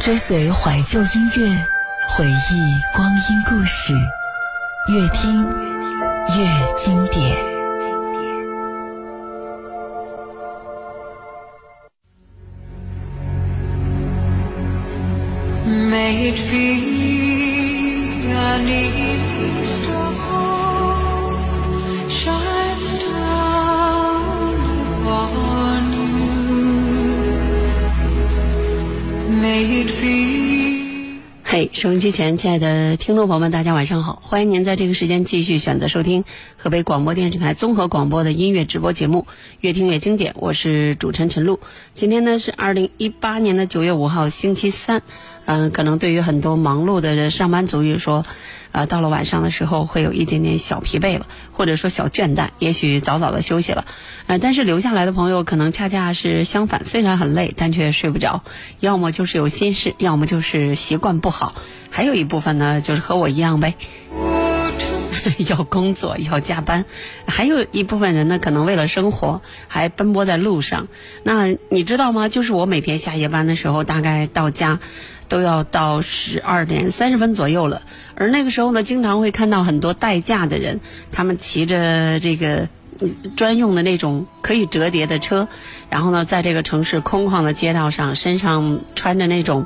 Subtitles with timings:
[0.00, 1.46] 追随怀旧音乐，
[2.08, 2.32] 回忆
[2.94, 3.92] 光阴故事，
[4.88, 5.46] 越听
[6.30, 6.46] 越
[6.78, 7.36] 经典。
[15.66, 16.80] May it be
[31.72, 34.22] 收音机前亲爱的听众朋友们，大家晚上好！
[34.22, 36.24] 欢迎您在这个时间继续选择收听
[36.56, 39.26] 河北广播电视台综合广播的音乐直播节目
[39.60, 41.60] 《越听越经典》，我是主持人陈露。
[41.94, 45.02] 今天呢是二零一八年的九月五号，星期三。
[45.46, 48.24] 嗯、可能对于很多忙碌的人上班族来说，
[48.72, 53.84] 呃，到了晚上的时候会有一点点小疲惫了，或者说小倦怠，也许早早的休息了。
[54.26, 58.42] 呃，但是留下来的朋友可能恰恰是相反，虽然很累，但却睡不着，
[58.78, 61.54] 要么就是有心事，要么就是习惯不好，
[61.90, 63.74] 还有一部分呢，就是和我一样呗。
[65.48, 66.86] 要工作，要加班，
[67.26, 70.88] 还有一部分人呢，可能为了生活还奔波在路上。
[71.24, 72.30] 那你知道吗？
[72.30, 74.78] 就是我每天下夜班的时候，大概到家
[75.30, 77.80] 都要到十二点三十分左右了。
[78.16, 82.68] 而那个时候呢，经常会看到很多代驾的人，他们骑着这个。
[83.34, 85.48] 专用的那种可以折叠的车，
[85.88, 89.64] 然后呢，在这个城市空旷的街道上，身上穿着那种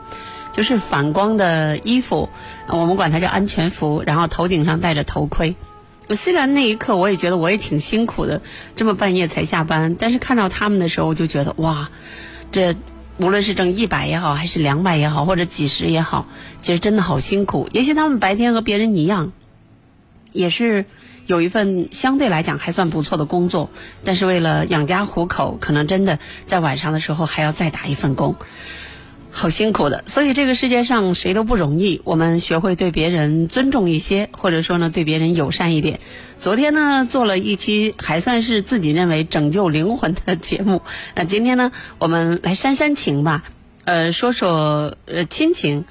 [0.52, 2.28] 就是反光的衣服，
[2.68, 5.56] 我们管它叫安全服，然后头顶上戴着头盔。
[6.10, 8.40] 虽然那一刻我也觉得我也挺辛苦的，
[8.76, 11.90] 这么半夜才下班，但是看到他们的时候，我就觉得哇，
[12.52, 12.76] 这
[13.18, 16.26] 无论是挣一百也好，还是两百也好，或者几十也好，
[16.58, 17.68] 其实真的好辛苦。
[17.72, 19.32] 也许他们白天和别人一样，
[20.32, 20.84] 也是
[21.26, 23.70] 有一份相对来讲还算不错的工作，
[24.02, 28.34] 但是为了养家糊口，可能真的在晚上的时候还要再打一份工。
[29.36, 32.00] 好辛苦的，所以这个世界上谁都不容易。
[32.04, 35.98] 我们学会对别人尊重一些，或者说呢对别人友善一点。
[36.38, 40.82] 昨天呢做了一期还算是自己认为拯救灵魂的节目，
[41.16, 43.42] 那今天呢我们来煽煽情吧，
[43.84, 45.84] 呃说说呃亲情，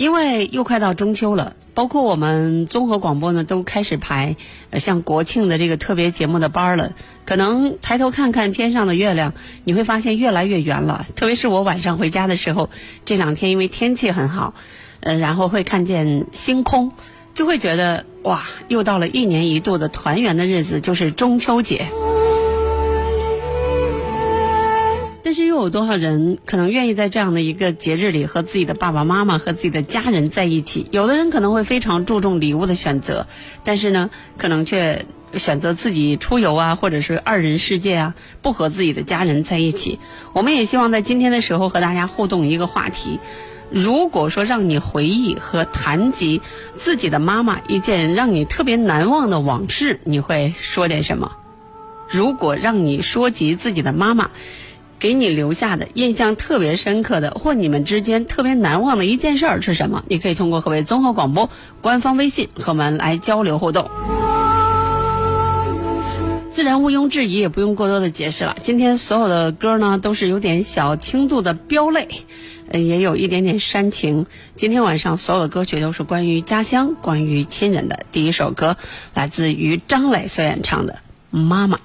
[0.00, 4.36] 因为又快到中秋了，包括我们综合广播呢都开始排
[4.70, 6.94] 呃像国庆的这个特别节目的班儿了。
[7.26, 11.04] 可能抬头看看天上的月亮，你会发现越来越圆了。
[11.16, 12.70] 特别是我晚上回家的时候，
[13.04, 14.54] 这两天因为天气很好，
[15.00, 16.92] 呃，然后会看见星空，
[17.34, 21.92] 就会觉得哇，又到了一年一度的团圆的日子，就是中秋节。
[25.30, 30.88] 但是又有多少人可能愿意在这样的一个节日里和自己的爸爸妈妈和自己的家人在一起？
[30.90, 33.28] 有的人可能会非常注重礼物的选择，
[33.62, 40.00] 但是呢，可能却选择自己出游啊，或者是二人世界啊，不和自己的家人在一起。
[40.32, 43.20] 我们也希望在今天的时候和大家互动一个话题：
[43.70, 46.42] 如果说让你回忆和谈及
[46.74, 51.30] 自己的妈妈一件让你特别难忘的往事，你会说点什么？
[52.08, 54.32] 如果让你说及自己的妈妈，
[55.00, 60.04] 给你留下的印象特别深刻的，或你们之间特别难忘的一件事儿是什么？
[60.06, 61.48] 你可以通过河北综合广播
[61.80, 63.90] 官方微信和我们来交流互动。
[66.52, 68.54] 自然毋庸置疑，也不用过多的解释了。
[68.60, 72.06] 今天所有的歌呢，都是有点小轻度的飙泪，
[72.68, 74.26] 呃，也有一点点煽情。
[74.54, 78.00] 今天晚上所有的歌曲都是关于家乡、关于亲人的。
[78.12, 78.76] 第一首歌
[79.14, 80.98] 来自于张磊所演唱的
[81.38, 81.78] 《妈妈》。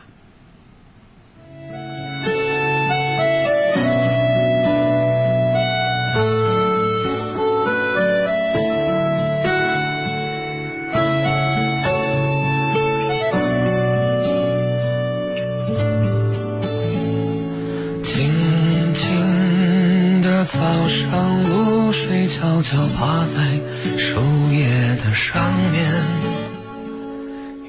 [20.47, 23.59] 早上，露水悄悄趴在
[23.97, 24.19] 树
[24.51, 24.67] 叶
[25.03, 25.91] 的上面。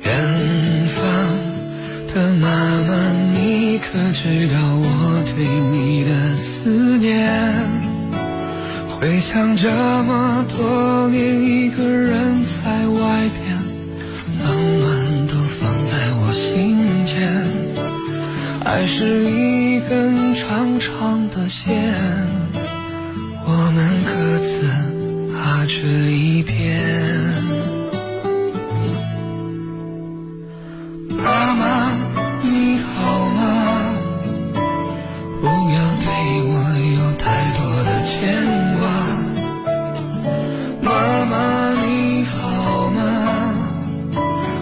[0.02, 1.02] 远方
[2.14, 2.48] 的妈
[2.86, 2.92] 妈，
[3.34, 7.28] 你可知道我对你的思念？
[8.90, 9.70] 回想这
[10.04, 13.56] 么多年，一个人在外边，
[14.44, 17.44] 冷暖都放在我心间。
[18.64, 21.94] 爱是一根长长的线，
[23.58, 24.10] 我们各
[24.44, 24.52] 自
[25.32, 25.72] 把这
[26.12, 26.52] 一片。
[31.08, 31.64] 妈妈，
[32.42, 32.90] 你好
[33.30, 33.40] 吗？
[35.40, 36.06] 不要对
[36.44, 36.52] 我
[36.98, 37.24] 有太
[37.56, 38.14] 多的牵
[38.76, 38.82] 挂。
[40.82, 41.34] 妈妈，
[41.82, 41.86] 你
[42.26, 42.36] 好
[42.90, 43.00] 吗？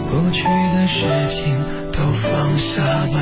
[0.09, 0.39] 过去
[0.73, 1.03] 的事
[1.35, 1.43] 情
[1.91, 2.71] 都放下
[3.13, 3.15] 吧。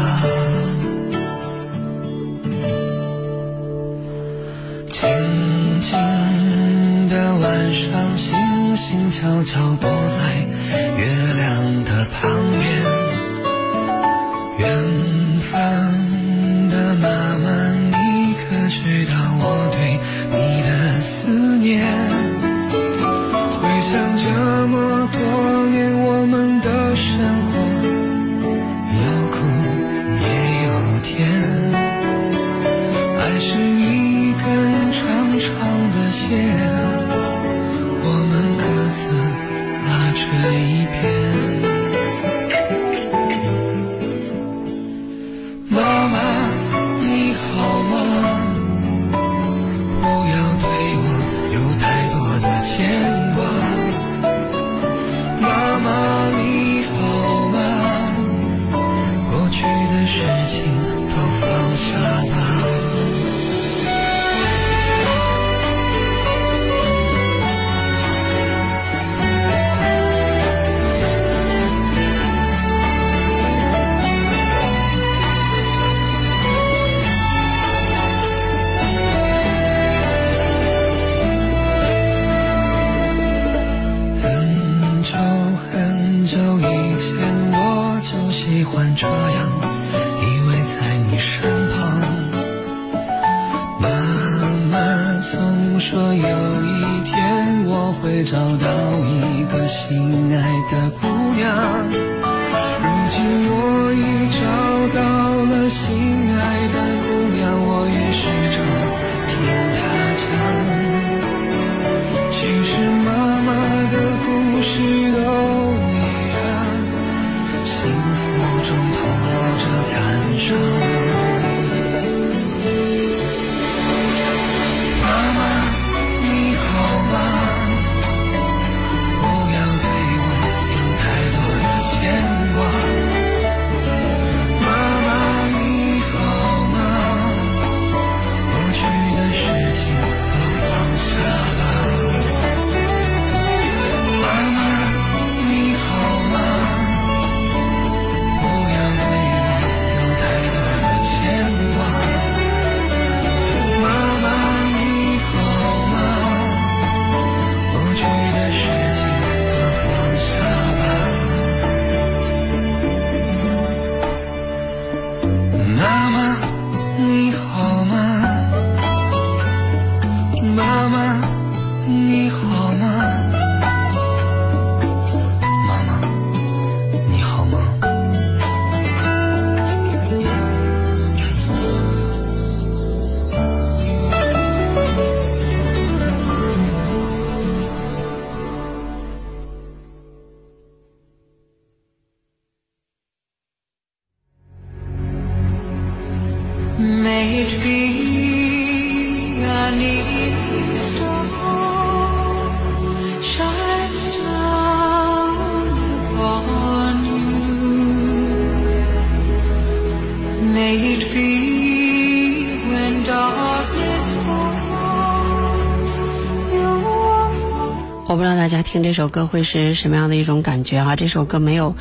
[218.14, 220.96] 我不知道大家听这首歌会是什么样的一种感觉啊？
[220.96, 221.76] 这首歌没有，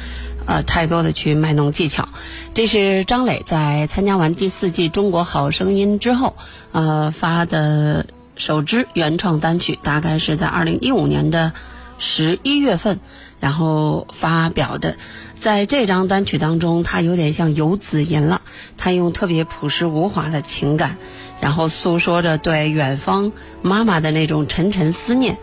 [0.47, 2.09] 呃，太多的去卖弄技巧。
[2.55, 6.35] 这是张磊在参加完第四季《中国好声音》之后，
[6.73, 11.53] 呃发的首支原创单曲，大概是在二零一五年的
[11.99, 12.99] 十一月份，
[13.39, 14.97] 然后发表的。
[15.35, 18.41] 在这张单曲当中，他有点像游子吟了，
[18.79, 20.97] 他用特别朴实无华的情感，
[21.43, 25.37] 然后诉说着对远方妈妈的那种沉沉思念。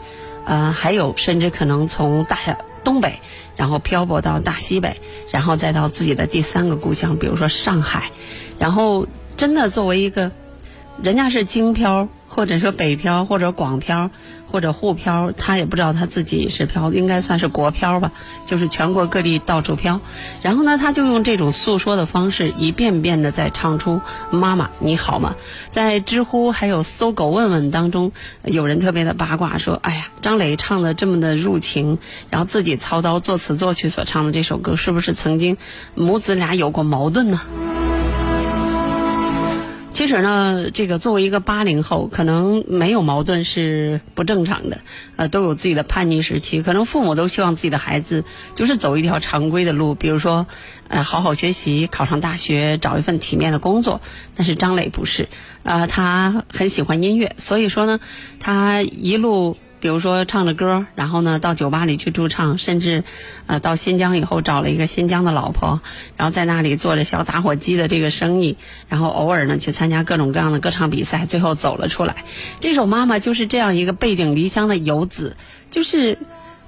[0.49, 2.35] 呃，还有甚至可能从大
[2.83, 3.19] 东北，
[3.55, 8.09] 然后漂泊到大西北，然后再到自己的第三个故乡，比如说上海，
[8.57, 9.05] 然后
[9.37, 10.31] 真的作为一个
[11.01, 14.11] 人家是京漂，或者说北漂，或者广漂，
[14.51, 18.11] 或者沪漂，他也不知道他自己是漂，应该算是国漂吧，
[18.45, 20.01] 就是全国各地到处漂。
[20.41, 25.35] 然后呢，他就用这种诉说的方式，一遍遍的在唱出“妈妈你好吗”。
[25.71, 28.11] 在知乎还有搜狗问问当中，
[28.43, 31.97] 有人特别的八卦说：“哎呀，张磊唱的这么的入情，
[32.29, 35.55] 然后自己操刀作词作曲所唱的这首歌，是不是曾经
[35.95, 37.39] 母子俩有过矛盾呢？”
[39.99, 44.77] 其实呢，这个作为一个八零后，可能没有矛盾是不正常的。
[45.17, 48.23] 呃，都有自己的叛逆时期，可能父母都希望自己的孩子
[48.55, 50.47] 就是走一条常规的路，比如说，
[50.87, 53.99] 呃，好好学习，考上大学，找一份体面的工作。
[54.35, 55.27] 但是张磊不是，
[55.63, 57.99] 啊、他很喜欢音乐，所以说呢，
[58.39, 59.57] 他一路。
[59.79, 63.03] 比如说唱着歌，然后呢到酒吧里去驻唱，甚至，
[63.47, 65.79] 呃到新疆以后找了一个新疆的老婆，
[66.17, 68.57] 然后在那里做着小打火机的这个生意，
[68.89, 72.25] 然后偶尔呢去参加各种各样的歌唱比赛，最后走了出来。
[72.59, 75.37] 这首《妈妈》就是这样一个背井离乡的游子，
[75.71, 76.17] 就是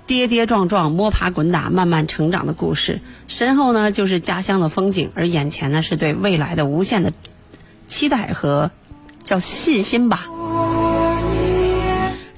[0.08, 3.02] 跌跌撞撞、摸爬滚打、慢慢成长的故事。
[3.28, 7.12] 身后呢就是家乡的风景，而眼前呢是对未来的无限的
[7.90, 8.72] 期待和
[9.26, 10.28] 叫信心吧。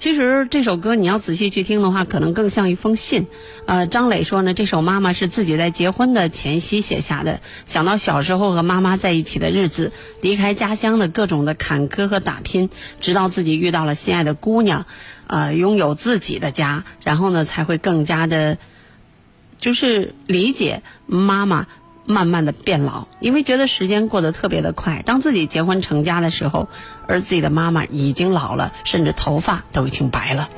[0.03, 3.25] 其实这首歌你要仔细去听的话，可能更像一封信。
[3.65, 12.69] 呃，张磊说呢，这首《妈妈》是自己在结婚的前夕写下的，想到小时候和妈妈在一起的日子，离开家乡的各种的坎坷和打拼，
[13.00, 14.86] 直到自己遇到了心爱的姑娘，
[15.27, 18.57] 呃，拥有自己的家，然后呢，才会更加的，
[19.57, 21.67] 就是理解妈妈。
[22.05, 25.01] 慢慢的变老，因为觉得时间过得特别的快。
[25.05, 26.67] 当自己结婚成家的时候，
[27.07, 30.50] 而自己的妈妈已经老了，甚至头发都已经白了。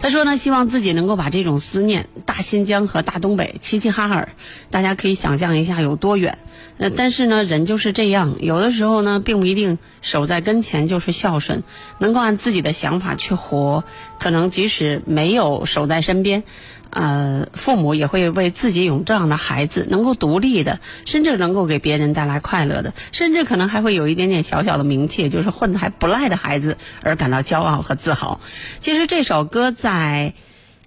[0.00, 4.28] 他说呢，希望自己能够把这种思念，大新疆和大东北齐齐哈尔，
[4.70, 6.38] 大家可以想象一下有多远。
[6.78, 11.64] 呃，但是呢，人就是这样，有的时候呢，并不一定守在跟前就是孝顺，
[11.98, 13.82] 能够按自己的想法去活，
[14.20, 16.44] 可能即使没有守在身边。
[16.90, 28.40] 呃，父母也会为自己有这样的孩子，能够独立的，甚至能够给别人带来快乐的，甚至可能还会有一点点小小的名气，就是混的还不赖的孩子而感到骄傲和自豪。
[28.80, 30.32] 其实这首歌在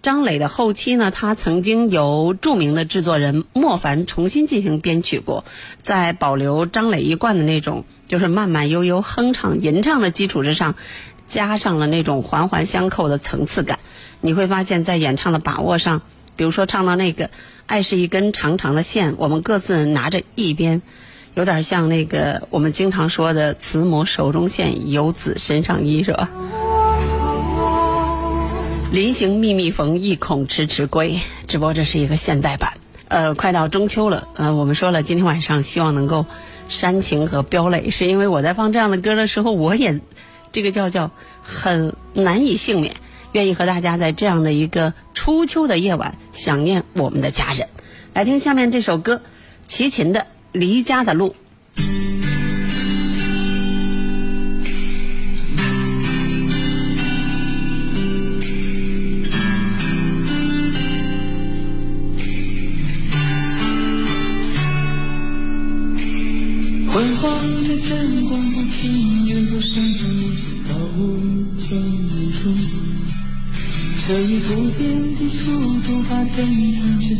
[0.01, 5.45] 张磊的后期呢，他曾经由著名的制作人莫凡重新进行编曲过，
[5.83, 10.73] 在保留张磊一贯的那种就是慢慢悠悠哼唱吟唱的基础之上，
[11.29, 13.77] 加上了那种环环相扣的层次感。
[14.21, 16.01] 你会发现在演唱的把握上，
[16.35, 17.29] 比如说唱到那个
[17.65, 20.81] “爱是一根长长的线，我们各自拿着一边”，
[21.35, 26.29] 有点像那个我们经常说的“慈母手中线，游子身上衣”，是吧？
[28.91, 31.19] 临行密密缝，意恐迟迟归。
[31.47, 32.73] 只不过这是一个现代版。
[33.07, 36.25] 呃，快到中秋了，呃，我们说了，今天晚上希望能够
[36.69, 39.99] 煽情和飙泪，是因为我在放这样的歌的时候，我也
[40.51, 42.95] 这个叫叫很难以幸免。
[43.33, 47.69] 愿意和大家在这样的一个初秋的夜晚想念我们的家人，
[48.13, 49.21] 来听下面这首歌，
[49.69, 50.19] 齐秦的
[50.51, 51.33] 《离家的路》。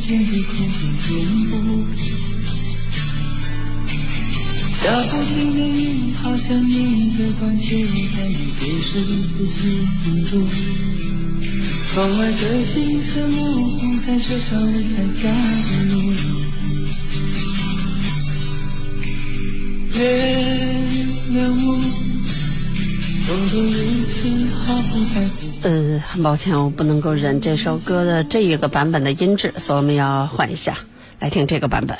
[0.01, 1.09] 间的空间填
[1.49, 1.51] 补。
[4.81, 5.79] 下不停的雨，
[6.23, 6.73] 好像你
[7.17, 8.89] 的关切在你别时
[9.37, 9.55] 仔细
[10.03, 10.31] 盯住。
[11.93, 13.37] 窗外的景色模
[13.77, 15.23] 糊在这条离开家
[15.67, 15.93] 的路。
[19.93, 19.99] 原
[21.31, 21.67] 谅我，
[23.27, 23.75] 种种如
[24.09, 24.17] 此
[24.65, 25.37] 毫不在乎。
[25.63, 30.75] 呃，很抱歉，我不能够忍这首歌的这一个版本的音质，所以我们要换一下，
[31.19, 31.95] 来听这个版本。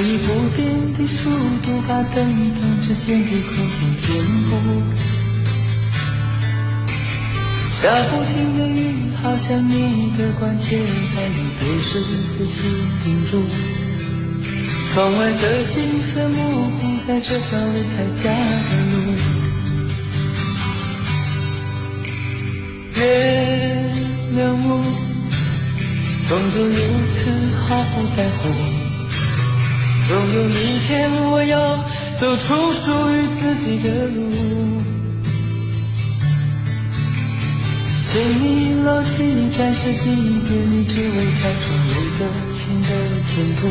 [0.00, 1.30] 以不变的速
[1.62, 4.06] 度，把灯与灯之间的空间填
[4.48, 4.52] 补。
[7.80, 11.88] 下不停的雨，好像你的关切，在离别时
[12.36, 12.60] 仔细
[13.04, 13.32] 盯住。
[14.92, 16.36] 窗外的景色模
[16.70, 18.94] 糊在这条离开家的路。
[22.96, 23.00] 原
[24.36, 24.68] 谅我，
[26.28, 26.76] 终究如
[27.16, 27.18] 此
[27.66, 27.68] 好
[28.16, 28.40] 在乎，
[30.10, 31.78] 总有一天我要
[32.18, 34.18] 走出属于自己的路。
[38.10, 38.10] 请
[38.42, 38.44] 你
[38.82, 39.14] 牢记
[39.56, 42.88] 暂时第一遍，你只为他闯入的新的
[43.28, 43.70] 前途。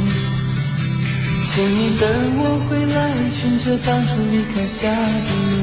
[1.52, 2.98] 请你等我回来，
[3.36, 5.60] 寻着当初离开家的路。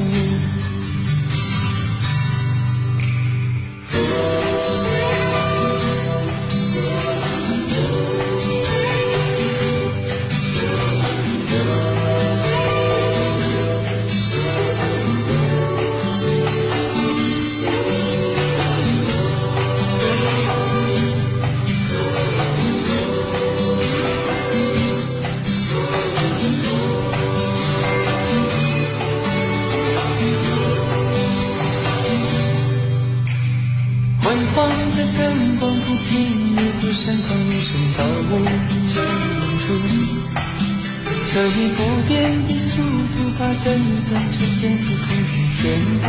[41.37, 42.17] 这一不变
[42.47, 43.69] 的速度，把等
[44.09, 45.63] 待之间的恐惧填
[46.01, 46.03] 补。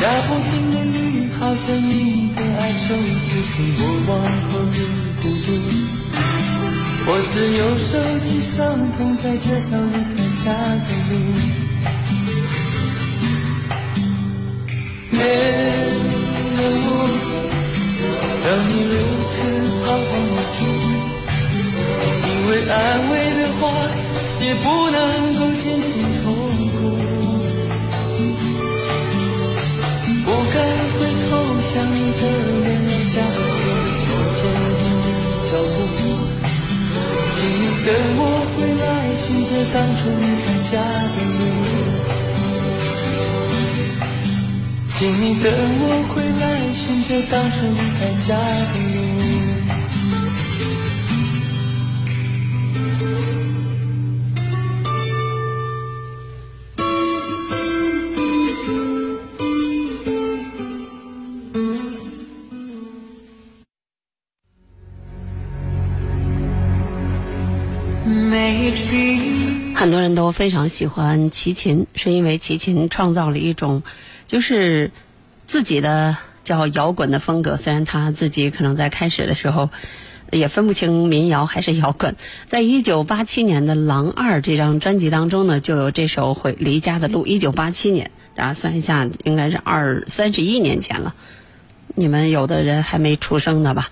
[0.00, 4.18] 下不停的雨，好像你的哀愁，不曾过往
[4.50, 4.76] 后的
[5.22, 5.48] 孤独。
[7.06, 7.90] 我只有收
[8.26, 8.58] 集伤
[8.98, 10.46] 痛，在这条离开家
[10.82, 11.14] 的路。
[15.12, 15.18] 没
[16.58, 16.90] 有我
[18.44, 18.92] 让你如
[19.30, 19.38] 此
[19.84, 20.58] 彷徨无助，
[22.72, 23.62] 安慰的话
[24.40, 24.98] 也不能
[25.38, 25.90] 够减轻
[26.22, 26.24] 痛
[26.72, 26.74] 苦。
[30.24, 30.56] 不该
[30.92, 30.98] 回
[31.28, 31.30] 头
[31.68, 32.22] 向你的
[32.62, 33.38] 脸来加速
[34.08, 34.40] 我前
[34.80, 35.06] 进的
[35.50, 35.52] 脚
[35.96, 36.00] 步，
[37.36, 37.88] 请你等
[38.18, 38.20] 我
[38.52, 38.84] 回来，
[39.20, 40.74] 寻着当初离开家
[41.12, 41.40] 的路。
[44.88, 45.46] 请你等
[45.82, 48.30] 我回来，寻着当初离开家
[48.72, 48.74] 的
[69.82, 73.82] 很多人都非常喜欢齐秦，是因为齐秦创造了一种
[74.28, 74.92] 就是
[75.48, 77.56] 自己的叫摇滚的风格。
[77.56, 79.70] 虽然他自己可能在开始的时候
[80.30, 82.14] 也分不清民谣还是摇滚。
[82.46, 87.24] 在一九八七年的《狼二》这张专辑当中呢，就有这首《回离家的路》。
[87.26, 91.16] 一九八七年，大家算一下，应该是二三十一年前了。
[91.94, 93.90] 你们有的人还没出生呢吧？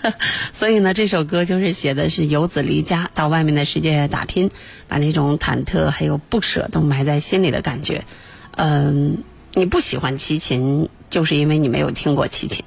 [0.52, 4.50] 所以呢，这首歌就是写的是游子离家到外面的世界打拼，
[4.86, 8.04] 把那种忐忑还有不舍都埋在心里的感觉。
[8.52, 12.64] 嗯，你不喜欢齐秦，就是因为你没有听过齐秦。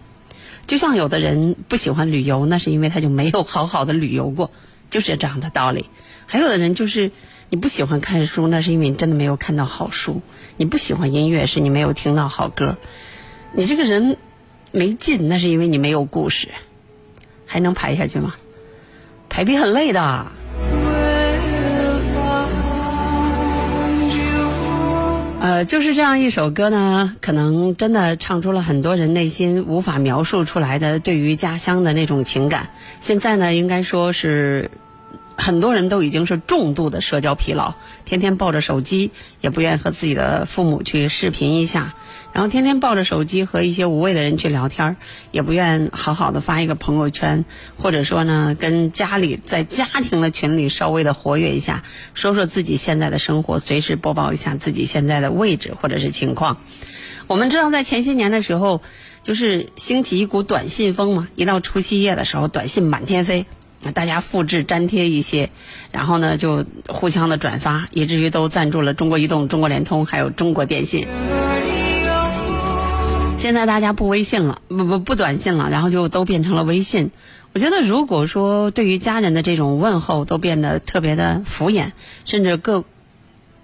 [0.66, 4.52] 就像有的人不喜欢旅游，那是因为他就没有好好的旅游过，
[4.90, 5.86] 就是这样的道理。
[6.26, 7.12] 还有的人就是
[7.50, 10.22] 你不喜欢看书，那是因为你真的没有看到好书；
[10.58, 12.78] 你不喜欢音乐，是你没有听到好歌。
[13.54, 14.18] 你这个人
[14.72, 16.50] 没劲，那是因为你没有故事。
[17.46, 18.36] 还能排下去吗？
[19.28, 20.28] 排比很累的。
[25.42, 32.70] 呃，就是这样一首歌呢，可能真的唱出了很多人内心无法描述出来的对于家乡的那种情感。
[33.02, 34.70] 现在呢，应该说是
[35.36, 37.74] 很多人都已经是重度的社交疲劳，
[38.06, 41.96] 天天抱着手机，也不愿和自己的父母去视频一下，
[42.34, 44.96] 然后天天抱着手机和一些无谓的人去聊天儿，
[45.32, 47.46] 也不愿好好的发一个朋友圈，
[47.78, 56.58] 或者说呢，跟家里在家庭的群里稍微的活跃一下，说说自己现在的生活，随时播报一下自己现在的位置或者是情况。
[57.28, 58.82] 我们知道，在前些年的时候，
[59.24, 63.46] 就是兴起一股短信风嘛，一到除夕夜的时候，短信满天飞。
[63.96, 65.50] 大家复制粘贴一些，
[65.92, 71.08] 然后呢就互相的转发，以至于都赞助了中国移动、中国联通还有中国电信。
[73.42, 77.10] 现在大家不微信了，不不不短信了，然后就都变成了微信。
[77.54, 82.84] 我觉得，如果说对于家人的这种问候都变得特别的敷衍，甚至各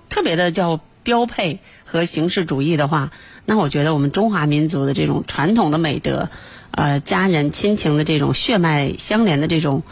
[0.09, 3.11] 特别的叫标配和形式主义的话，
[3.45, 6.29] 那我觉得我们中华民族的这种传统的美德，
[6.71, 9.83] 呃，家人亲情的这种血脉相连的这种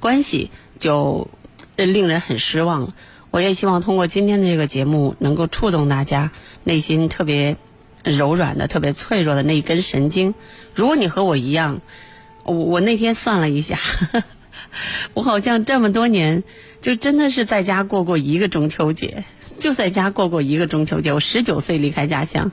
[0.00, 1.28] 关系，就
[1.76, 2.94] 令人很失望了。
[3.30, 6.30] 我也希望通过今天的这个节目，能够触动大家
[6.62, 7.58] 内心特别
[8.04, 10.34] 柔软的、特别脆弱的那一根神经。
[10.74, 11.80] 如果你和我一样，
[12.44, 13.78] 我我那天算了一下，
[15.14, 16.44] 我好像这么多年
[16.80, 19.24] 就真的是在家过过一个中秋节，
[19.58, 21.12] 就在家过过一个中秋节。
[21.12, 22.52] 我十九岁离开家乡，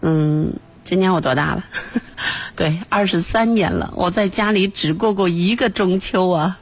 [0.00, 1.64] 嗯，今年我多大了？
[2.54, 6.58] 对，二十三年了，我在家里只过过一个中秋啊。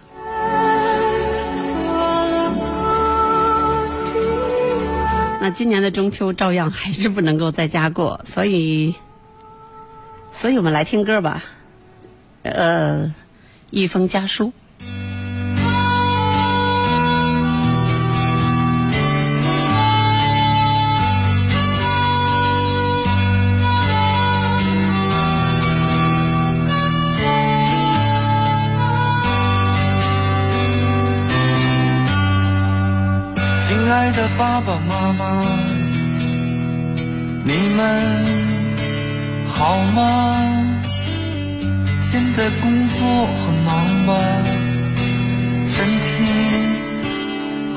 [5.47, 8.97] 那今年的中秋照样还是不能够在家过，所以，
[10.33, 11.45] 所以我们来听歌吧。
[12.43, 13.15] 呃，
[13.71, 14.53] 一封家书。
[34.39, 35.43] 爸爸妈妈，
[37.43, 37.81] 你们
[39.47, 40.37] 好吗？
[42.11, 44.13] 现在工作很忙吧？
[45.71, 46.07] 身体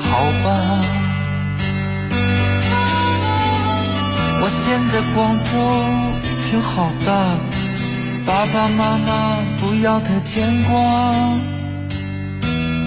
[0.00, 0.08] 好
[0.44, 0.48] 吧？
[4.42, 5.52] 我现在广播
[6.50, 7.08] 挺好的，
[8.26, 9.08] 爸爸妈妈
[9.58, 10.70] 不要太牵挂。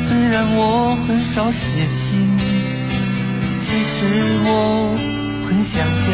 [0.08, 2.43] 虽然我很少写信。
[3.74, 4.06] 其实
[4.46, 4.48] 我
[5.48, 5.74] 很想
[6.06, 6.12] 家，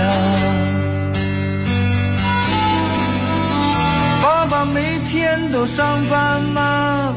[4.23, 5.77] 爸爸每天都上
[6.09, 7.13] 班吗？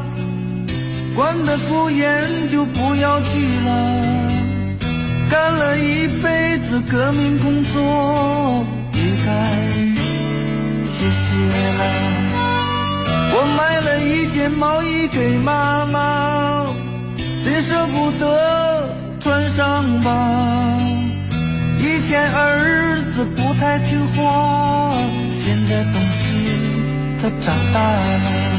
[1.15, 3.29] 管得不严就不要去
[3.67, 3.71] 了。
[5.31, 9.31] 干了一辈子革命工作，也该
[10.85, 11.23] 歇歇
[11.79, 11.81] 了。
[13.35, 16.67] 我买了一件毛衣给妈妈，
[17.45, 18.72] 真舍不得。
[19.23, 20.77] 穿上吧。
[21.79, 24.93] 以前儿子不太听话，
[25.45, 26.27] 现在懂事，
[27.21, 28.52] 他长大了。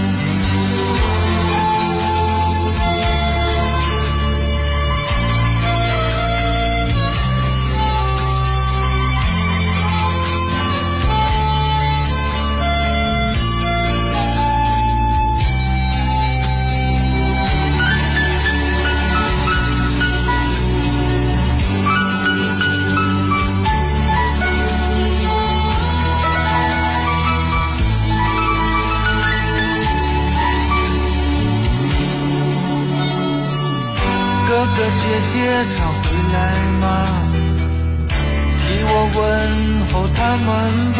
[35.63, 36.37] 姐常回来
[36.81, 36.85] 吗？
[38.09, 39.25] 替我问
[39.93, 40.47] 候他们
[40.91, 40.99] 吧。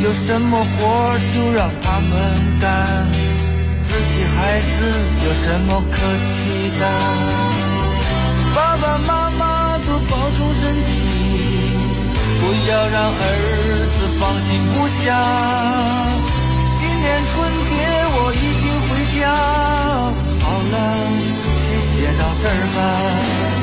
[0.00, 0.66] 有什么活
[1.34, 2.10] 就让他们
[2.60, 2.66] 干，
[3.82, 4.70] 自己孩子
[5.24, 6.82] 有什么可气的？
[8.54, 9.42] 爸爸妈妈
[9.78, 10.88] 多保重身体，
[12.38, 13.20] 不要让儿
[13.98, 15.06] 子放心不下。
[16.78, 17.34] 今年春
[17.66, 17.70] 节
[18.14, 19.20] 我一定回家。
[20.40, 21.17] 好了。
[22.40, 23.57] 这儿吧。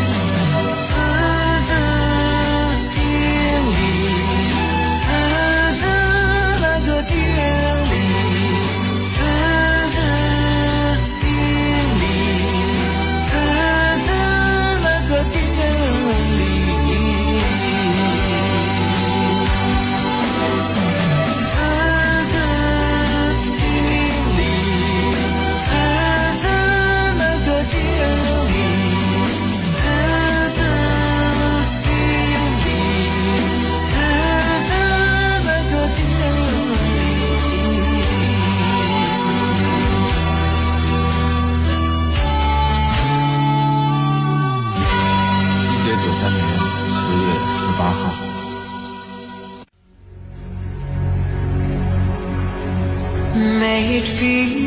[53.98, 54.66] It be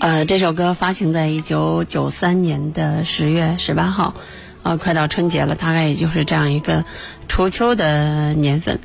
[0.00, 4.14] 呃，这首歌发行在一九九三年的十月十八号，
[4.62, 6.84] 呃，快到春节了，大概也就是这样一个
[7.28, 8.80] 初秋的年份。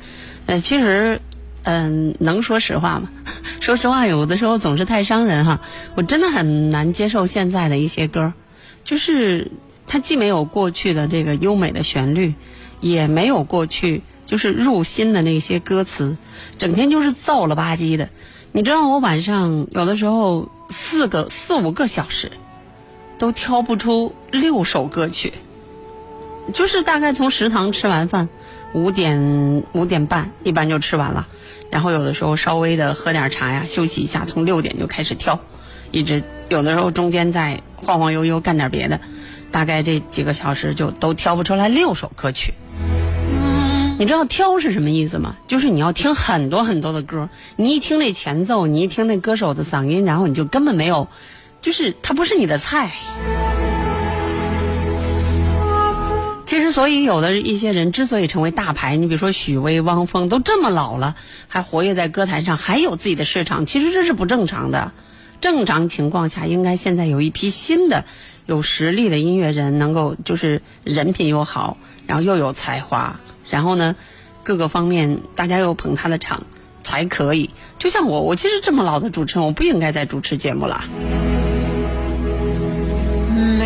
[0.46, 1.20] 呃，其实，
[1.64, 3.10] 嗯、能说实话吗？
[3.60, 5.60] 说实话，有的时候总是太伤人哈。
[5.94, 8.32] 我真的很难接受现在的一些歌，
[8.84, 9.52] 就是
[9.86, 12.34] 它既没有过去的这个优美的旋律，
[12.80, 16.16] 也没有过去就是入心的那些歌词，
[16.56, 18.08] 整天就是燥了吧唧的。
[18.50, 22.32] 你知道我晚上有的时候四个四五个小时，
[23.18, 25.34] 都挑不出六首歌曲，
[26.54, 28.30] 就是大概从食堂吃完饭，
[28.72, 31.28] 五点五点半一般就吃完了，
[31.70, 35.38] 然后有的时候稍微的喝点茶呀，休息一下，从六点就开始挑，
[35.90, 39.00] 一直有的时候中间再晃晃悠悠干点别的，
[39.50, 42.52] 大概这几个小时就都挑不出来六首歌曲。
[43.98, 45.36] 你知道挑是什么意思吗？
[45.46, 51.06] 就是你要听很多很多的歌，你一听那前奏，你一听那歌手的嗓音，然后你就根本没有，
[51.60, 52.90] 就是它不是你的菜。
[56.50, 61.14] 其实，所以有的一些人之所以成为大牌，你比如说许巍、汪峰，都这么老了，
[61.46, 64.90] 还活跃在歌坛上，还有自己的市场，其实这是不正常的。
[65.40, 68.04] 正常情况下，应该现在有一批新的
[68.46, 73.94] 有实力的音乐人，能够就是人品又好，然后又有才华，然后呢，
[74.42, 76.42] 各个方面大家又捧他的场，
[76.82, 77.50] 才可以。
[77.78, 80.82] 就像我，我其实这么老的主持人，我不应该再主持节目了。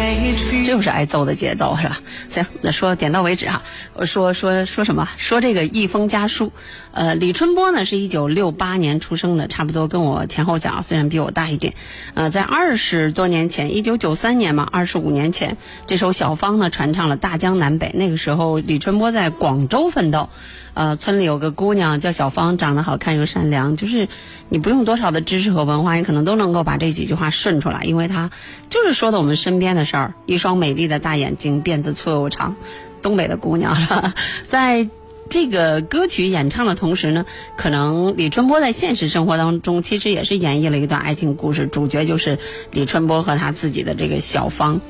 [0.05, 2.01] 这 be 又是挨揍的节奏是吧？
[2.31, 3.63] 行，那说点到为止哈。
[3.95, 5.09] 我说说说什么？
[5.17, 6.47] 说这个《一封家书》。
[6.93, 11.75] 呃，李春波呢是一九六八年出生的，差不多跟我前后脚，虽然比我大一点。
[12.13, 17.91] 呃，在二十多年前，一九九三年嘛，二十五年前，这首《小芳》呢传唱了大江南北。
[17.95, 20.29] 那个时候，李春波在广州奋斗。
[20.75, 24.09] 呃，村里有个姑娘叫小芳，长得好看又善良，就是
[24.49, 28.31] 你不用多少的知识和文化，你可能都能够把这几句话顺出来，因为她
[28.71, 29.94] 就是说的我们身边的事
[30.27, 32.57] 一双美丽的大眼睛，辫子粗又长，
[33.03, 33.77] 东北的姑娘，
[34.49, 34.89] 在
[35.31, 37.25] 这个歌曲演唱的同时呢，
[37.57, 42.39] 可能李春波在现实生活当中其实也是演绎了一段爱情故事，主角就是
[42.71, 44.81] 李春波和他自己的这个小芳。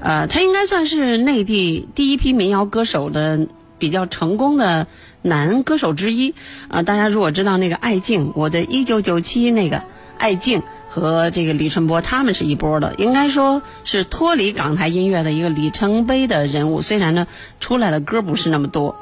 [0.00, 4.86] 呃，他应该算是内地第一批民谣歌手的比较成功的
[5.22, 6.34] 男歌手之一。
[6.68, 9.82] 呃，大家如果知道那个艾敬，我的一九九七那个
[10.18, 16.82] 艾敬和这个李春波他们是一波的，应该说是脱离港台音乐的一个里程碑的人物。
[16.82, 17.26] 虽然呢，
[17.60, 18.96] 出来的歌不是那么多。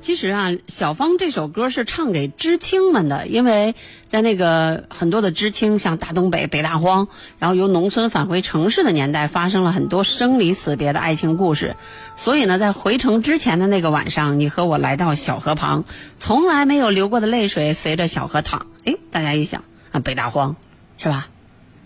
[0.00, 3.74] 其实啊，小芳这首歌是唱给知青们的，因为
[4.08, 11.76] 在那个很多的知青，像大东北、北大荒，然后由农村返回城市的年代，发生了很多生离死别的爱情故事。
[12.16, 15.84] 所以呢，在回城之前的那个晚上，你和我来到小河旁，
[16.18, 18.66] 从来没有流过的泪水随着小河淌。
[18.86, 20.56] 哎，大家一想啊，北大荒，
[20.98, 21.28] 是吧？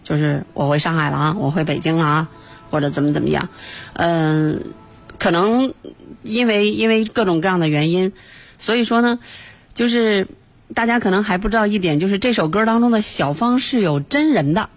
[0.05, 2.29] 就是我回上海了啊，我回北京了啊，
[2.71, 3.49] 或者怎么怎么样，
[3.93, 4.73] 嗯、
[5.19, 5.75] 可能
[6.23, 8.13] 因为因为各种各样的原因，
[8.59, 9.21] 所以说呢，
[9.75, 10.27] 就是
[10.75, 14.71] 大家可能还不知道一点，就是这首歌当中的小芳是有真人的，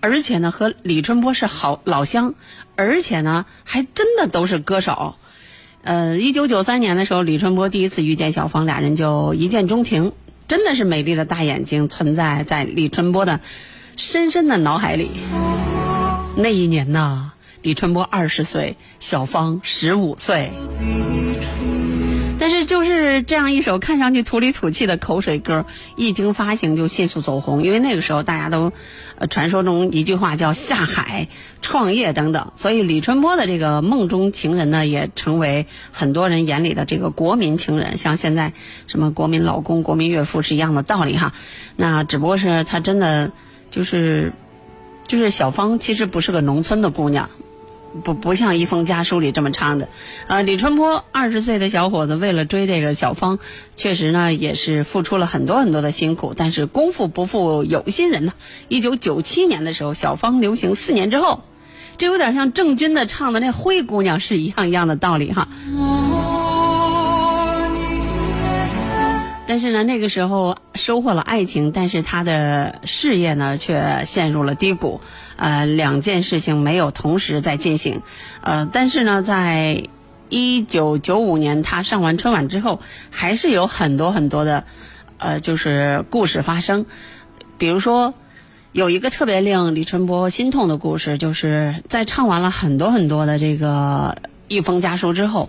[0.00, 2.34] 而且呢和李春波是好老乡，
[2.74, 5.14] 而且呢还真的都是歌手。
[5.82, 10.12] 呃，一九九三年的时候，李春波第一次遇见小芳，俩人就一见钟情，
[10.46, 13.40] 真的是美丽的大眼睛存在在李春波的
[13.96, 15.08] 深深的脑海里。
[16.36, 20.50] 那一年呢，李春波二十岁，小芳十五岁。
[22.44, 25.64] 但是就是这样一首看上去土里土气的口水歌，
[25.96, 28.70] 一经发行就迅速走红，因为那个时候大家都，
[29.16, 31.28] 呃，传说中一句话叫下海、
[31.62, 38.52] 创业等等，所以李春波的这个梦中情人呢，也成为很多人眼里的这个国民情人，像现在
[38.88, 41.32] 什么国民老公、国民岳父是一样的道理哈。
[41.76, 43.32] 那只不过是他真的
[43.70, 44.34] 就是，
[45.06, 47.30] 就是小芳其实不是个农村的姑娘，
[48.02, 49.88] 不不像《一封家书》里这么唱的，
[50.26, 53.38] 呃，李春波二十岁的小伙子为了追这个小芳，
[53.76, 58.32] 确实呢也是付出了很多很多的辛苦，但是功夫不负有心人呐。
[58.68, 61.44] 一九九七年的时候，小芳流行四年之后，
[61.96, 65.48] 这有点像郑钧的唱的那《灰姑娘》是一样一样的道理哈。
[69.46, 75.00] 但是呢，那个时候收获了爱情，但是他的事业呢却陷入了低谷，
[75.36, 78.02] 呃，两件事情没有同时在进行，
[78.40, 79.84] 呃，但是呢，在
[80.28, 82.80] 一九九五年他上完春晚之后，
[83.10, 84.64] 还是有很多很多的，
[85.18, 86.86] 呃，就是故事发生，
[87.58, 88.14] 比如说。
[88.74, 94.16] 有一个特别令李春波心痛的故事，就是在唱完了很多很多的这个
[94.48, 95.48] 一封家书之后，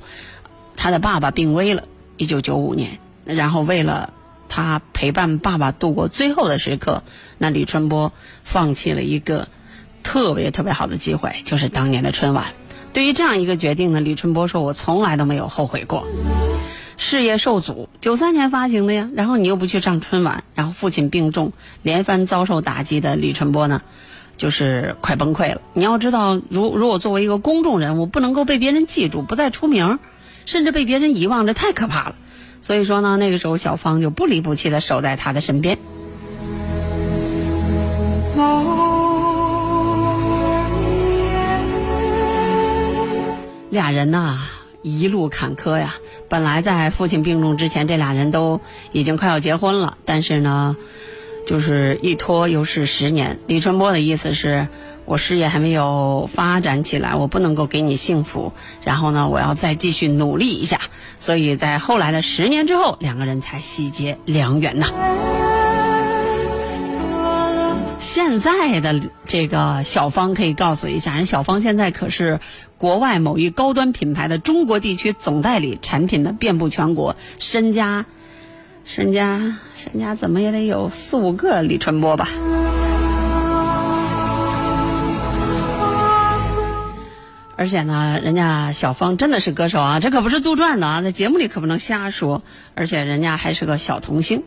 [0.75, 1.86] 他的爸爸病危了，
[2.17, 2.99] 一九九五年。
[3.25, 4.13] 然后为了
[4.47, 7.03] 他陪伴爸爸度过最后的时刻，
[7.38, 9.47] 那李春波放弃了一个
[10.03, 12.45] 特别特别好的机会，就是当年的春晚。
[12.93, 16.07] 对于这样一个决定呢，李春波说：“我从来都没有后悔过。”
[16.97, 23.81] 事业受阻，九三年发行的呀，然后你又不去上春晚，然后父亲病重，连番遭受打击的李春波呢，
[24.38, 25.59] 就是快崩溃了。
[25.73, 29.99] 你要知道，如如果作为一个公众人物，不能够被别人记住，不再出名，
[30.45, 32.15] 甚至被别人遗忘，这太可怕了。
[32.65, 35.78] 所以说呢，那个时候小芳就不离不弃的守在他的身边。
[43.69, 44.39] 俩人呐，
[44.82, 45.93] 一路坎坷呀。
[46.28, 48.60] 本来在父亲病重之前，这俩人都
[48.91, 50.75] 已经快要结婚了，但是呢，
[51.45, 53.38] 就是一拖又是十年。
[53.45, 54.67] 李春波的意思是
[55.05, 60.81] 我事业还没有发展起来，我不能够给你幸福，然后呢，我要再继续努力一下。
[61.19, 64.87] 所以在后来的十年之后，两个人才喜结良缘呐。
[67.99, 72.39] 现在的这个小芳可以告诉一下，人小芳现在可是
[72.77, 78.05] 国外某一高端品牌的中国地区总代理，产品呢遍布全国，身家
[78.83, 82.27] 身家身家怎么也得有四五个李春波吧。
[87.57, 92.41] 而且呢，人家小芳真的是歌手啊，这可不是杜撰的啊，在节目里可不能瞎说。
[92.75, 94.43] 而且人家还是个小童星，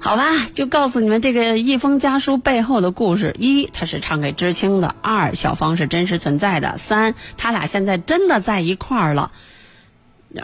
[0.00, 9.30] 好吧，就告诉你们这个一封家书背后的故事：一，他是唱给知青的；二，小芳是真实存在的；三，他俩现在真的在一块儿了。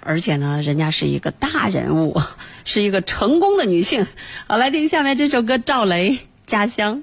[0.03, 2.20] 而且呢，人家是一个大人物，
[2.64, 4.07] 是一个成功的女性。
[4.46, 6.11] 好，来听下面这首歌，赵雷
[6.46, 6.98] 《家乡》。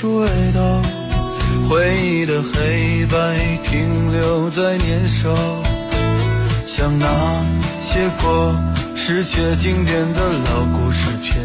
[0.00, 0.80] 出味道，
[1.68, 3.16] 回忆的黑白
[3.64, 5.28] 停留在年少。
[6.64, 7.08] 像那
[7.80, 8.54] 些过
[8.94, 11.42] 时却经典的老故事片。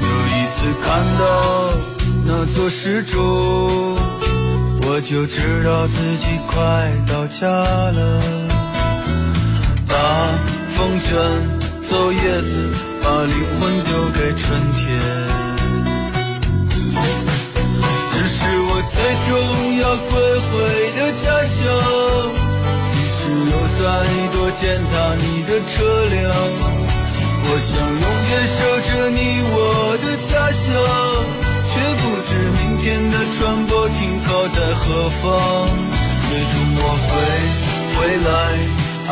[0.00, 1.74] 有一次看到
[2.24, 3.98] 那座石柱，
[4.86, 8.22] 我就知道自己快到家了。
[9.86, 9.94] 大
[10.74, 11.12] 风卷
[11.82, 12.70] 走叶子，
[13.02, 14.80] 把灵魂丢给春天。
[18.12, 18.38] 这是
[18.68, 19.30] 我最终
[19.82, 20.10] 要归
[20.48, 20.50] 回
[20.96, 21.60] 的家乡。
[22.92, 23.80] 即使有再
[24.32, 25.72] 多践踏你的车
[26.10, 26.20] 辆，
[27.44, 27.70] 我想
[28.02, 29.18] 永远守着你
[29.50, 29.54] 我
[29.98, 30.64] 的家乡，
[31.68, 35.22] 却不知明天的船舶停靠在何方。
[36.28, 37.10] 最终我会
[37.94, 38.30] 回来，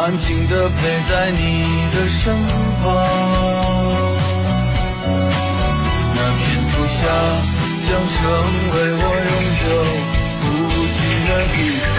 [0.00, 1.42] 安静地陪在你
[1.90, 2.22] 的身
[2.82, 3.79] 旁。
[7.00, 7.06] 下
[7.86, 8.16] 将成
[8.72, 9.64] 为我永久
[10.40, 10.44] 不
[10.86, 10.96] 弃
[11.28, 11.89] 的地方。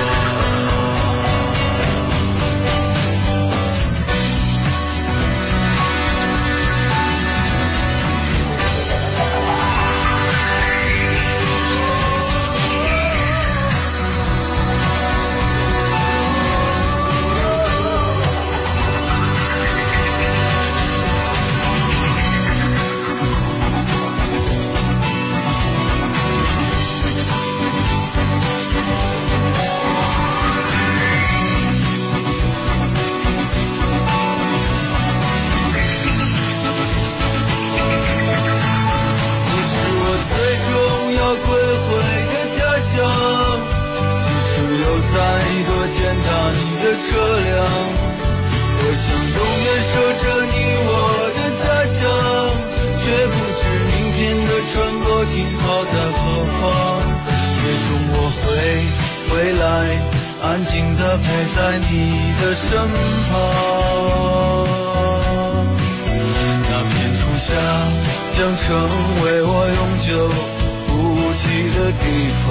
[47.11, 47.51] 车辆，
[48.79, 49.05] 我想
[49.35, 50.55] 永远守着你
[50.87, 50.89] 我
[51.35, 51.99] 的家乡，
[53.03, 56.19] 却不知明天的船舶停靠在何
[56.55, 56.59] 方。
[57.59, 58.43] 最终我会
[59.27, 59.63] 回来
[60.41, 61.57] 安静的陪在
[61.89, 61.91] 你
[62.39, 62.63] 的身
[63.27, 63.29] 旁。
[66.63, 67.49] 那片土下
[68.37, 68.63] 将成
[69.23, 70.09] 为我永久
[70.87, 70.89] 不
[71.35, 71.43] 弃
[71.75, 72.03] 的地
[72.47, 72.49] 方。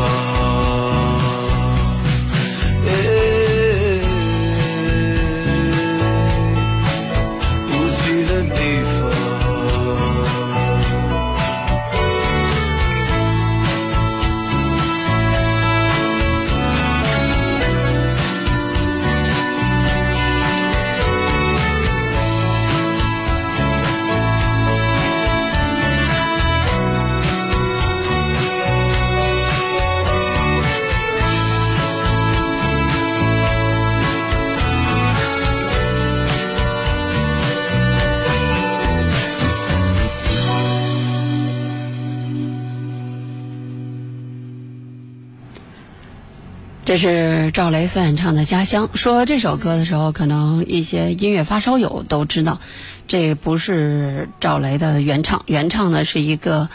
[46.91, 48.91] 这是赵雷所演唱的《家乡》。
[48.99, 52.59] 说这首歌的时候，可能一些音乐发烧友都知道，
[53.07, 56.69] 这不是赵雷的原唱，原唱呢是一个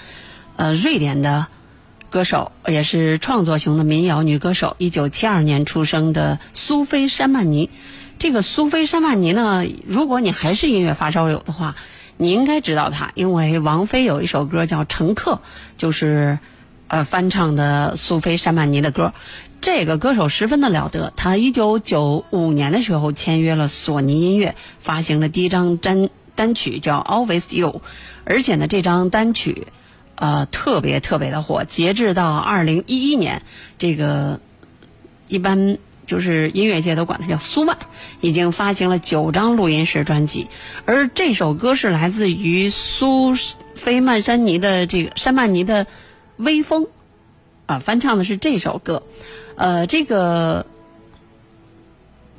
[0.55, 1.47] 呃瑞典的
[2.09, 7.70] 歌手，也是创作型的民谣女歌手，一九七二年出生的苏菲·山曼尼。
[8.18, 11.76] 这个苏菲·山曼尼呢，如果你还是音乐发烧友的话，
[12.16, 15.34] 你应该知道她，因为王菲有一首歌叫《乘客》，
[15.78, 16.39] 就是
[16.88, 19.13] 呃翻唱的苏菲·山曼尼的歌。
[19.61, 27.69] 这个歌手十分的了得，他一九九五年的时候签约了索尼音乐，发行了第一张单单曲叫《Always You》，
[28.25, 29.67] 而且呢，这张单曲
[30.13, 31.63] 呃特别特别的火。
[31.63, 33.41] 截至到二零一一年，
[33.79, 34.39] 这个
[35.27, 37.75] 一般就是音乐界都管它叫苏曼，
[38.21, 40.47] 已经发行了九张录音室专辑。
[40.86, 43.33] 而这首歌是来自于苏
[43.73, 45.86] 菲曼珊尼的这个山曼尼的
[46.38, 46.83] 《微风》
[47.65, 49.03] 啊，翻唱的是这首歌。
[49.55, 50.65] 呃，这个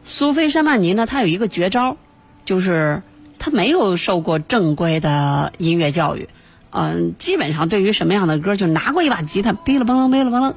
[0.04, 1.96] 苏菲·山曼尼呢，她有一个绝招，
[2.44, 3.02] 就是
[3.38, 6.28] 她没有受过正规的音乐教育，
[6.70, 10.54] 嗯、基本上对于什么样的歌，就拿过一把吉他，哔了嘣楞，哔了嘣楞，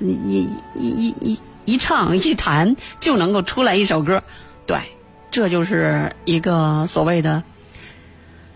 [0.00, 4.24] 一一一一一唱一弹就能够出来一首歌，
[4.66, 4.78] 对，
[5.30, 7.44] 这就是一个所谓的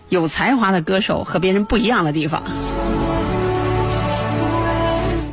[0.09, 2.43] 有才华的歌手和别人不一样的地方。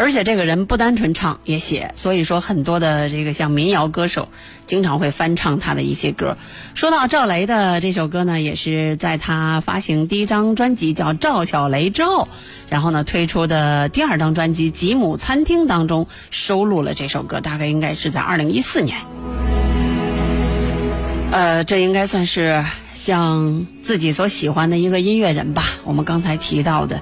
[0.04, 4.28] 而且这个人不单纯唱也写，所以说很多的这个像民谣歌手
[4.66, 6.36] 经常会翻唱他的一些歌。
[6.74, 12.28] 说到赵雷的这首歌呢，也是在他发行第一张专辑叫《赵小雷》之后，
[12.68, 18.98] 然后呢推出的第二张专辑《吉姆餐厅》当中收录了这首歌，大概应该是在二零一四年。
[21.32, 22.62] 呃，这应该算是
[22.94, 25.64] 像自己所喜欢的一个音乐人吧。
[25.82, 27.00] 我们刚才提到的。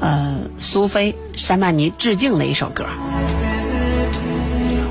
[0.00, 2.86] 呃，苏菲·山曼尼致敬的一首歌。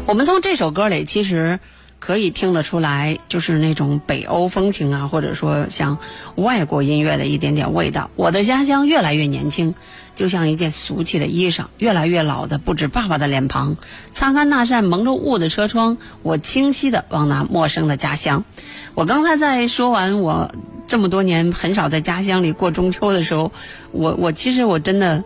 [0.05, 1.59] 我们从这首歌里其实
[1.99, 5.97] 可以听得出来，就是那种北欧风情啊，或者说像
[6.35, 8.09] 外国音乐的一点点味道。
[8.15, 9.75] 我的家乡越来越年轻，
[10.15, 13.75] 就像一件俗气的衣裳；越来越老的不止爸爸的脸庞。
[14.11, 18.45] 擦干那扇蒙着雾的车窗，我清晰的望那陌生的家乡。
[18.93, 20.51] 我刚才在说完我。
[20.87, 23.51] 这么多年很少在家乡里过中秋的时候，
[23.91, 25.23] 我我其实我真的，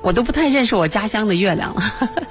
[0.00, 1.82] 我都不太认识我家乡的月亮了。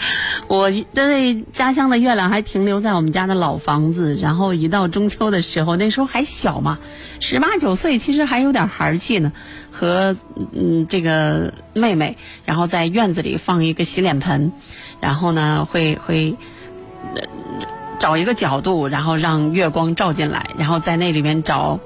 [0.48, 6.80] 我对家乡的月亮还停留在我们家的老房子，然后一到中秋的时候，那时候还小嘛，
[7.20, 9.32] 十八九岁，其实还有点孩气呢。
[9.72, 10.16] 和
[10.54, 14.52] 嗯这个妹妹，然后在院子里放一个洗脸盆，
[15.00, 16.36] 然后呢会会。
[17.98, 21.80] 找一个角度，然后让月光照进来，然后在那里面找。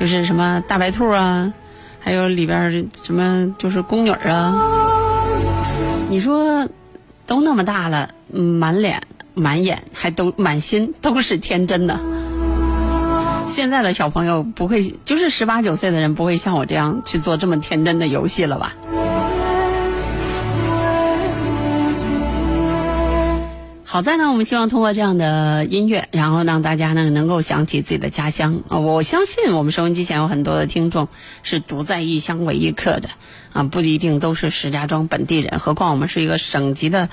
[0.00, 1.52] 就是什么大白兔啊，
[2.00, 4.54] 还有里边什么就是宫女啊。
[6.08, 6.66] 你说
[7.26, 9.02] 都那么大了，满脸
[9.34, 12.00] 满眼还都满心都是天真的。
[13.46, 18.74] 现在的小朋友不会，就是十八九岁的人不会像我这样去做这么天真的游戏了吧？
[23.92, 28.78] 好在呢，我们希望通过这样的音乐，然后让大家呢能够想起自己的家乡啊！
[28.78, 31.08] 我相信我们收音机前有很多的听众
[31.42, 33.08] 是独在异乡为异客的
[33.52, 35.58] 啊，不一定都是石家庄本地人。
[35.58, 37.08] 何况我们是一个省级的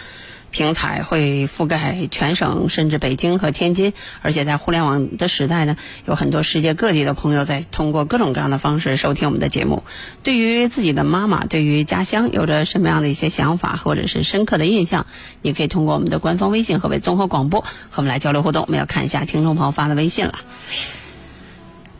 [0.57, 3.93] 平台，会覆盖全省，甚至北京和天津。
[4.23, 5.77] 而且在互联网的时代呢，
[6.07, 9.83] 有很多世界各地的朋友在通过各种各样的方式收听我们的节目。
[10.23, 15.05] 对于自己的妈妈，对于家乡有着什么样的一些想法或者是深刻的印象，
[15.43, 18.63] 你可以通过我们的官方微信“河北综合广播”和我们来交流互动。
[18.63, 20.39] 我们要看一下听众朋友发的微信了。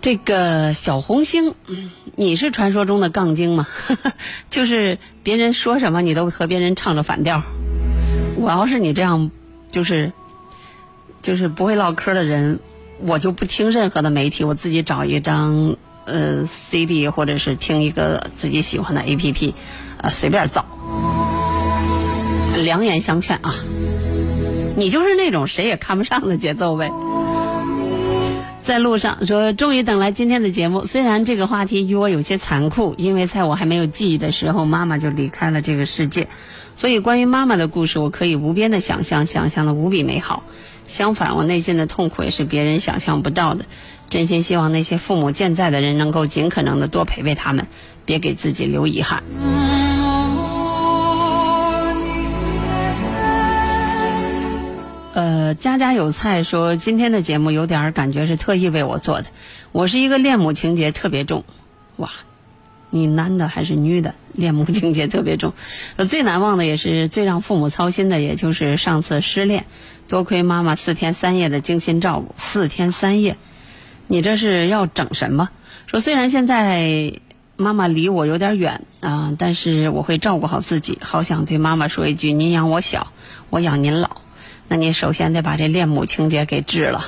[0.01, 1.53] 这个小红星，
[2.15, 3.67] 你是传说中的杠精吗？
[4.49, 7.43] 就是别人说什么你都和别人唱着反调。
[8.39, 9.31] 我要是你这样，
[9.71, 10.13] 就是
[11.21, 12.59] 就是不会唠嗑的人，
[12.99, 15.75] 我就不听任何的媒体，我自己找一张
[16.05, 19.53] 呃 CD 或者是听一个自己喜欢的 APP，
[19.97, 20.65] 呃随便造。
[22.63, 23.53] 良言相劝啊，
[24.75, 26.91] 你就是那种谁也看不上的节奏呗。
[28.67, 30.85] 在路上说，终于等来今天的节目。
[30.85, 36.27] 虽然这个话题与我有些残酷，因为在我还没有记忆的时候，妈妈就离开了这个世界，
[36.75, 40.43] 所以关于妈妈的故事，我可以无边的想象，想象的无比美好。
[40.83, 43.63] 相反，我内心的痛苦也是别人想象不到的。
[44.09, 47.67] 真心希望那些父母健在的人能够尽可能的多陪陪他们，
[48.03, 49.23] 别给自己留遗憾。
[55.53, 59.29] 家家有菜说今天的节目有点感觉是特意为我做的。
[59.71, 61.43] 我是一个恋母情节特别重，
[61.97, 62.09] 哇，
[62.89, 64.15] 你男的还是女的？
[64.33, 65.53] 恋母情节特别重。
[66.07, 69.65] 最难忘的也是最让父母操心的，也就是上次失恋，
[70.07, 72.33] 多亏妈妈四天三夜的精心照顾。
[72.37, 73.35] 四天三夜，
[74.07, 75.49] 你这是要整什么？
[75.87, 77.19] 说虽然现在
[77.55, 80.97] 妈妈离我有点远啊、但是我会照顾好自己。
[81.01, 83.07] 好想对妈妈说一句：您养我小，
[83.49, 84.21] 我养您老。
[84.67, 87.05] 那你首先得把这恋母情节给治了。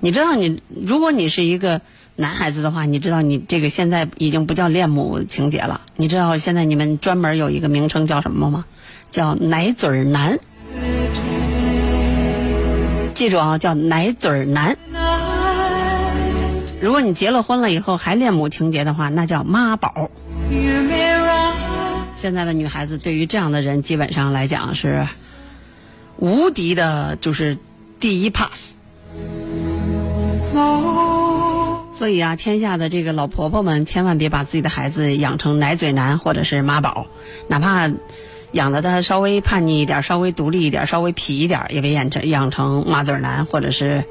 [0.00, 1.80] 你知道你，如果你是一个
[2.16, 5.82] 男孩子的话，你知道你这个现在已经不叫恋母情节了。
[5.96, 8.64] 你知道现在你们专门有一个名称叫什么吗？
[9.10, 10.38] 叫奶嘴男。
[13.14, 14.76] 记住啊，叫奶嘴男。
[16.80, 20.10] 如果你结了婚了以后还恋母情节的话，那叫妈宝。
[22.16, 25.06] 现在的女孩子对于这样的人，基本上来讲是
[26.20, 27.58] 无敌的，就是
[27.98, 28.74] 第一 pass。
[31.94, 37.06] 所以啊，天下的这个老婆婆们，千万别把自己的孩子养成奶嘴男或者是妈宝，
[37.48, 37.90] 哪怕
[38.52, 44.02] 养的他稍微叛逆一点、稍微独立一点、稍微痞一点，也别养成养成妈嘴男或者是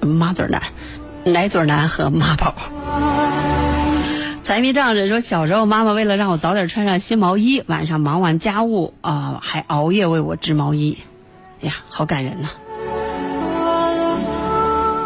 [0.00, 0.62] 妈嘴男、
[1.24, 2.54] 奶嘴男和妈宝。
[4.44, 10.98] 财迷丈人说，小时候妈妈为了让我早点穿上新毛衣，晚上忙完家务啊、还熬夜为我织毛衣，
[11.62, 12.50] 哎呀，好感人呐、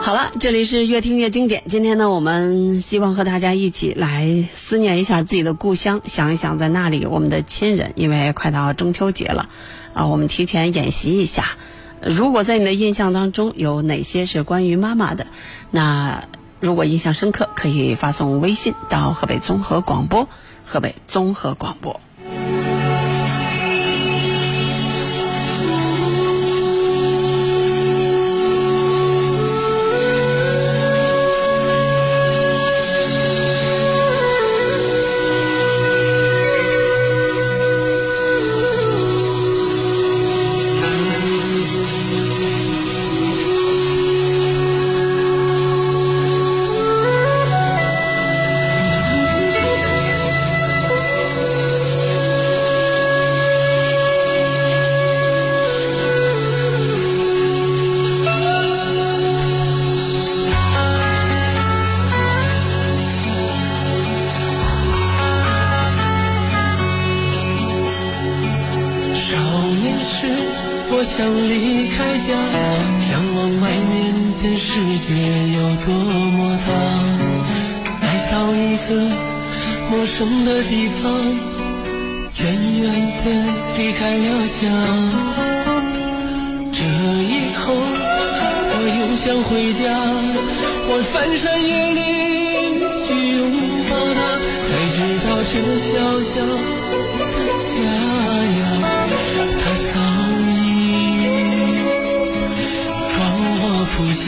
[0.01, 1.63] 好了，这里是越听越经典。
[1.69, 7.93] 今天呢，我们希望和大家一起来思念一下自己的故乡，想一想在那里我们的亲人。
[7.95, 9.49] 因为快到中秋节了，
[9.95, 11.45] 啊，我们提前演习一下。
[12.03, 15.29] 如果在你的印象当中有哪些是关于妈妈的，
[15.71, 16.25] 那
[16.61, 20.29] 如果印象深刻，可以发送微信到河北综合广播，
[20.67, 22.01] 河北综合广播。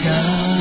[0.03, 0.60] 我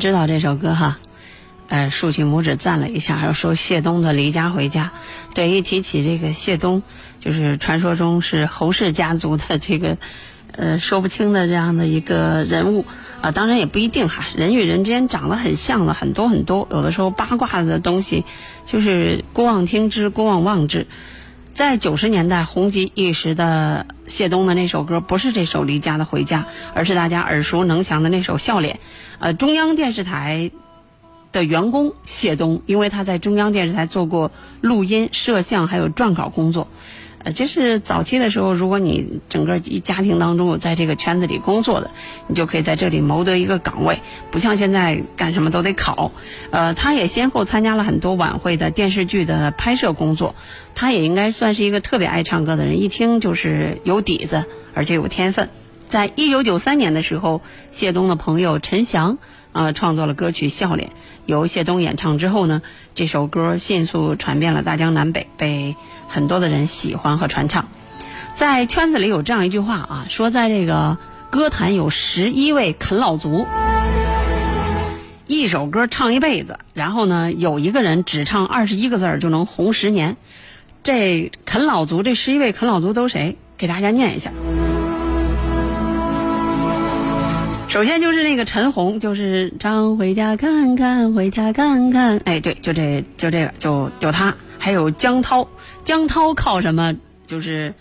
[0.00, 0.98] 知道这首歌哈，
[1.68, 4.92] 呃，竖起拇指赞了一下，还说谢东的《离家回家》。
[5.34, 6.82] 对，一提起这个谢东，
[7.20, 9.96] 就是传说中是侯氏家族的这个，
[10.52, 12.84] 呃，说不清的这样的一个人物
[13.20, 18.22] 啊、当然也不一定哈，人与人之间长得很像的很多很多，有的时候八卦的东西
[18.66, 20.86] 就是姑妄听之，姑妄望之。
[21.54, 26.40] 在九十年代红极一时的谢东的那首歌，不是这首《离家的回家》，
[26.72, 28.74] 而是大家耳熟能详的那首《笑脸》。
[29.18, 30.52] 呃，中央电视台
[31.32, 36.68] 的员工谢东，因为他在中央电视台做过录音、摄像还有撰稿工作。
[37.24, 41.90] 呃，这是早期的时候，如果你整个一家庭当中有在这个圈子里工作的，
[42.28, 43.98] 你就可以在这里谋得一个岗位，
[44.30, 46.12] 不像现在干什么都得考。
[46.50, 50.34] 呃，他也先后参加了很多晚会的电视剧的拍摄工作，
[50.74, 54.44] 他也应该算是一个特别爱唱歌的人，一听就是有底子，
[54.74, 55.48] 而且有天分。
[55.88, 59.16] 在一九九三年的时候，谢东的朋友陈翔
[59.54, 60.88] 呃创作了歌曲《笑脸》，
[61.26, 62.60] 由谢东演唱之后呢，
[62.94, 65.76] 这首歌迅速传遍了大江南北，被
[66.08, 67.68] 很多的人喜欢和传唱。
[68.34, 70.98] 在圈子里有这样一句话啊，说在这个
[71.30, 73.46] 歌坛有十一位啃老族，
[75.28, 80.16] 一首歌唱一辈子，然后呢，有一个人只唱二十一个字儿就能红十年。
[80.82, 83.38] 这啃老族这十一位啃老族都谁？
[83.56, 84.32] 给大家念一下。
[87.74, 92.20] 首先就是那个陈红，就是常回家看看，回家看看。
[92.24, 95.48] 哎，对，就这就这个，就有他，还有江涛。
[95.82, 96.94] 江涛靠什么
[97.26, 97.74] 就是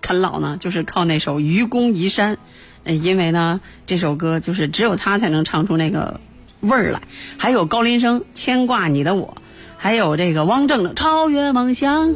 [0.00, 0.56] 啃老呢？
[0.60, 2.36] 就是靠那首《愚公移山》。
[2.84, 6.20] 呃，因为呢，这首歌就是只有他才能唱出那个
[6.60, 7.02] 味儿来。
[7.36, 9.34] 还有高林生《牵挂你的我》，
[9.76, 12.10] 还有这个汪正的《超越梦想》。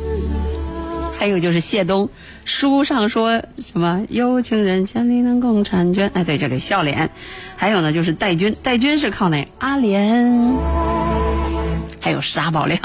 [1.16, 2.10] 还有就是谢东，
[2.44, 7.08] 书上说什么有情人千里能共婵娟，哎，对，这里笑脸。
[7.56, 10.54] 还有呢，就是戴军，戴军是靠那阿莲。
[12.00, 12.78] 还有沙宝亮，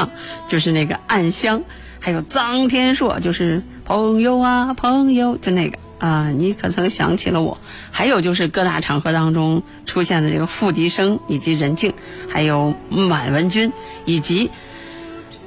[0.48, 1.62] 就是那个暗香。
[2.00, 7.58] 还有臧天朔，就是朋友啊朋友，就那个啊，你可曾想起了我？
[7.92, 11.94] 还有就是各大场合当中出现的这个付笛声以及任静，
[12.30, 13.74] 还有满文军，
[14.06, 14.48] 以及《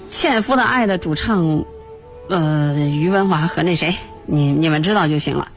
[0.08, 1.64] 纤夫的爱》的主唱。
[2.32, 5.48] 呃，于文华和那谁，你你们知道就行了。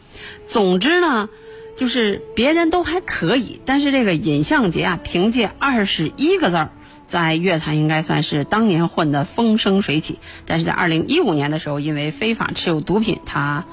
[0.46, 1.30] 总之呢，
[1.78, 6.72] 就是别人都还可以，但是这个尹相杰啊，凭借二十一个字儿，
[7.08, 10.20] 在乐坛应该算是当年混得风生水起。
[10.46, 13.64] 但是在二零一五年的时候，因为非法持有毒品，他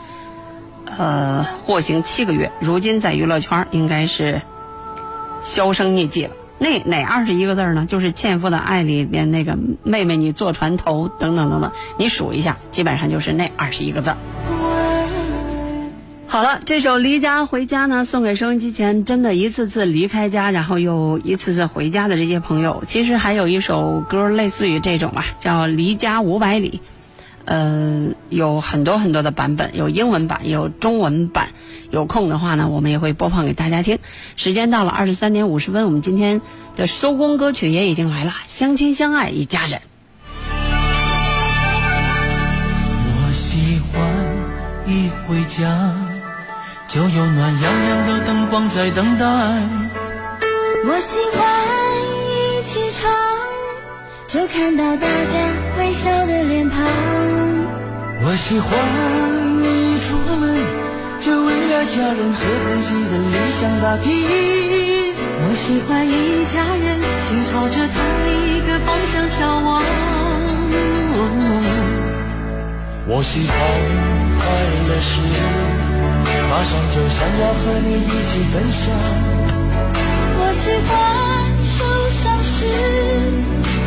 [0.97, 4.41] 呃获刑七个月，如今在娱乐圈应该是
[5.43, 6.31] 销声匿迹了。
[6.63, 7.87] 那哪二十一个字呢？
[7.89, 14.15] 就是《纤夫的爱》里边那个“妹妹你坐船头”等等等等，你数一下，基本上就是那二十一个字。
[16.29, 22.85] 好了，这首《离家回家》呢，送给收音机前真的一次次离开家，然后又一次次回家的这些朋友。
[22.87, 26.81] 其实还有一首歌类似于这种吧，叫《离家五百里》。
[27.45, 31.51] 呃，有很多很多的版本，有英文版，有中文版。
[31.91, 33.99] 有空的话呢，我们也会播放给大家听。
[34.37, 36.41] 时间到了二十三点五十分，我们今天
[36.77, 39.81] 的收工歌曲也已经来了，《相亲相爱一家人》。
[43.05, 44.01] 我喜欢
[44.87, 45.95] 一回家
[46.89, 49.27] 就有暖洋洋的灯光在等待。
[50.85, 51.45] 我喜欢
[52.27, 53.13] 一起床
[54.27, 57.22] 就看到大家微笑的脸庞。
[58.25, 58.71] 我喜欢
[59.59, 60.43] 一出门
[61.21, 64.07] 就为了家人和自己的理想打拼。
[65.43, 67.99] 我喜欢一家人心朝着同
[68.31, 69.83] 一个方向眺望。
[73.05, 73.53] 我喜欢
[74.39, 74.41] 快
[74.87, 75.11] 乐时，
[76.49, 78.81] 马上就想要和你一起分享。
[80.39, 80.91] 我喜欢
[81.75, 81.75] 受
[82.23, 82.55] 伤时，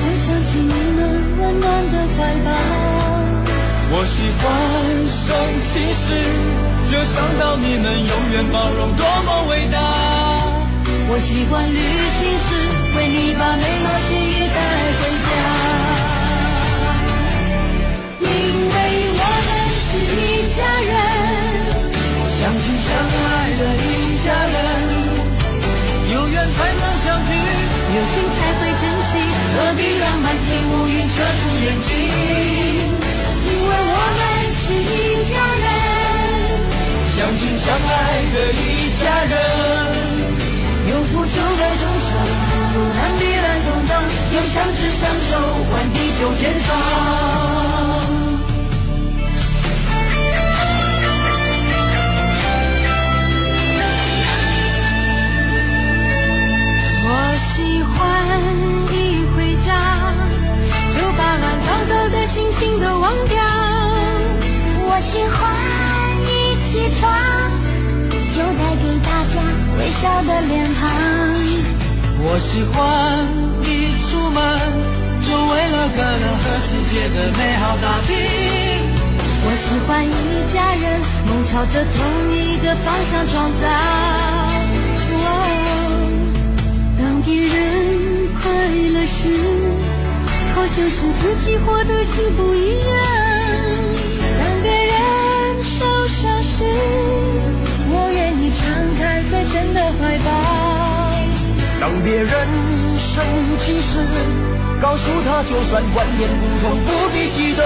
[0.01, 0.99] 就想起你们
[1.39, 2.94] 温暖的怀抱。
[3.88, 4.43] 我喜欢
[5.07, 5.27] 生
[5.61, 6.07] 气时，
[6.89, 9.77] 就想到你们永远包容多么伟大。
[11.07, 12.49] 我喜欢旅行时，
[12.97, 14.57] 为你把美好记忆带
[14.97, 15.29] 回家。
[18.25, 18.27] 因
[18.73, 18.75] 为
[19.13, 19.47] 我们
[19.86, 20.91] 是一家人，
[22.25, 24.57] 相亲相爱的一家人，
[26.11, 27.29] 有缘才能相聚，
[27.93, 29.13] 有心才会珍惜，
[29.53, 31.93] 何必让满天乌云遮住眼睛？
[33.76, 34.21] 我们
[34.59, 34.93] 是一
[35.32, 35.67] 家人，
[37.15, 37.91] 相亲相爱
[38.34, 38.63] 的一
[39.01, 39.34] 家人，
[40.89, 42.09] 有福就该同享，
[42.76, 43.91] 有难必然同当，
[44.34, 45.32] 有相知相守，
[45.71, 48.14] 换地久天长。
[70.01, 70.81] 笑的脸庞。
[72.27, 72.75] 我喜欢
[73.63, 73.67] 一
[74.03, 74.37] 出门
[75.21, 78.09] 就为了个人和世界的美好打拼。
[79.47, 80.09] 我喜欢一
[80.51, 80.83] 家人
[81.27, 81.97] 梦朝着同
[82.33, 83.63] 一个方向创造。
[85.11, 85.23] 哦
[86.97, 87.53] 当别人
[88.41, 88.41] 快
[88.93, 89.19] 乐时，
[90.55, 93.14] 好像是自己活得幸福一样。
[98.97, 100.27] 开最真的怀抱。
[101.79, 102.29] 当别人
[102.97, 103.23] 生
[103.59, 103.99] 气时，
[104.81, 107.63] 告诉他就算观念不同，不必激动。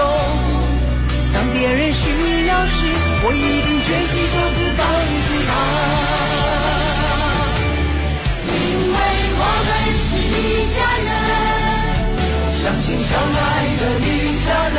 [1.32, 2.76] 当别人需要时，
[3.22, 4.82] 我一定卷起袖子帮
[5.26, 5.50] 助他。
[8.46, 8.52] 因
[8.92, 8.96] 为
[9.38, 9.68] 我们
[10.06, 10.38] 是一
[10.74, 11.08] 家人，
[12.58, 13.40] 相亲相爱
[13.78, 14.08] 的一
[14.44, 14.78] 家人，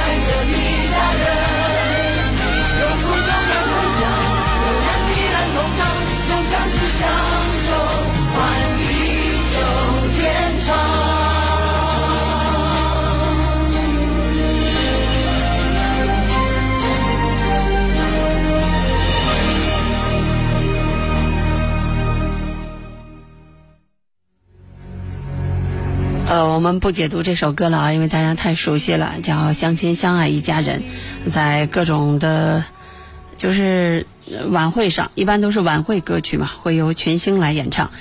[26.31, 30.81] 呃，我们不解读这首歌了啊，因为大家太熟悉了，叫《相亲相爱一家人》，
[31.29, 32.63] 在各种的，
[33.35, 34.07] 就是
[34.47, 37.91] 晚会上，一般都是晚会歌曲嘛，会由群星来演唱。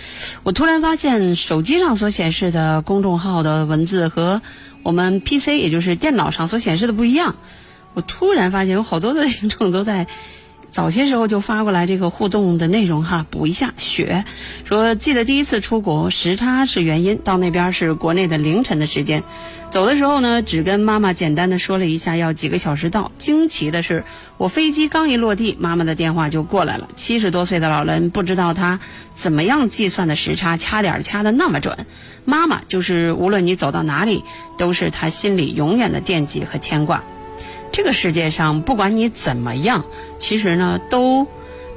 [0.44, 4.42] 我突然发现手机上所显示的公众号的文字和
[4.84, 7.34] 我们 PC，也就是电脑上所显示的不一样。
[7.94, 10.06] 我突然发现有好多的听众都在
[10.70, 14.24] 早些时候就发过来这个互动的内容哈，补一下雪，
[14.64, 19.24] 说记得第一次出国时差是原因，到那边是国内的凌晨的时间，
[19.72, 24.04] 走的时候呢，只跟妈妈简单的说了一下要几个小时到，惊奇的是
[24.38, 28.78] 我飞机刚一落地，妈妈的电话就过来了，七十多岁的老人不知道他
[29.16, 31.84] 怎么样计算的时差，掐点掐的那么准，
[32.24, 34.22] 妈妈就是无论你走到哪里，
[34.56, 37.02] 都是他心里永远的惦记和牵挂。
[37.72, 39.84] 这个世界上，不管你怎么样，
[40.18, 41.26] 其实呢，都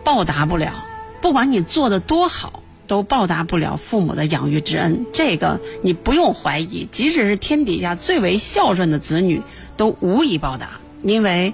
[0.03, 0.85] 报答不了。
[1.21, 5.05] 不管你做的多好，都报答不了父母的养育之恩。
[5.13, 9.41] 这个你不用怀疑，即使是天底下最为孝顺的子女，
[9.77, 10.71] 都无以报答。
[11.03, 11.53] 因为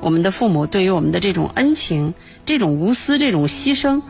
[0.00, 2.14] 我们的父母对于我们的这种恩情、
[2.46, 4.00] 这种无私、这种牺牲，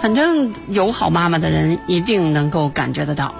[0.00, 3.34] 反正有好妈妈的人一定能够感觉得到。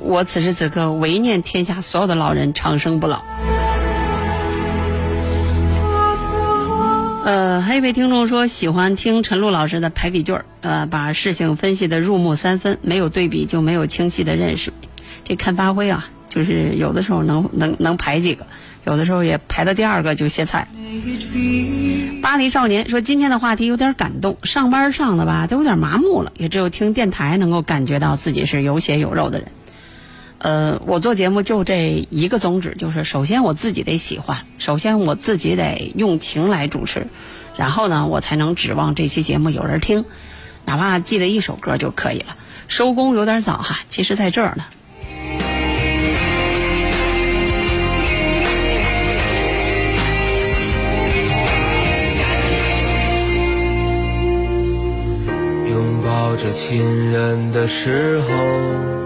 [0.00, 3.22] 我此时此刻唯念天下所有的老人长生不老。
[7.26, 14.72] 呃，还有一位听众说喜欢听陈露老师的排比句儿，呃，把事情分析的入木三分，没有对比就没有清晰的认识。
[15.24, 18.46] 这看发挥啊，就是有的时候能能能排几个，
[18.84, 20.68] 有的时候也排到第二个就歇菜。
[22.22, 29.48] 巴黎少年说今天的话题有点感动，上班上的吧都有点麻木了，也只有听电台能够感觉到自己是有血有肉的人。
[30.38, 37.08] 呃，我做节目就这一个宗旨，就是首先我自己得喜欢，首先我自己得用情来主持，
[37.56, 40.04] 然后呢，我才能指望这期节目有人听，
[40.64, 42.36] 哪怕记得一首歌就可以了。
[42.68, 44.64] 收工有点早哈，其实在这儿呢。
[55.68, 59.05] 拥抱着亲人的时候，